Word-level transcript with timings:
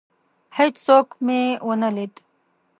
هیڅوک 0.57 1.07
مي 1.25 1.41
ونه 1.67 1.89
لید. 1.95 2.13